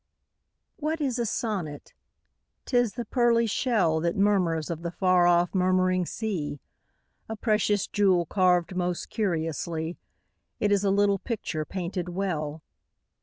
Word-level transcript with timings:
What 0.77 0.99
is 0.99 1.19
a 1.19 1.27
sonnet? 1.27 1.93
T 2.65 2.75
is 2.75 2.93
the 2.95 3.05
pearly 3.05 3.45
shell 3.45 3.99
That 3.99 4.17
mormnrs 4.17 4.71
of 4.71 4.81
the 4.81 4.87
f 4.89 5.03
ar 5.03 5.25
o£P 5.25 5.53
murmuring 5.53 6.07
sea; 6.07 6.59
A 7.29 7.35
precious 7.35 7.85
jewel 7.85 8.25
carved 8.25 8.75
most 8.75 9.11
curiously; 9.11 9.97
It 10.59 10.71
is 10.71 10.83
a 10.83 10.89
little 10.89 11.19
picture 11.19 11.65
painted 11.65 12.09
well. 12.09 12.63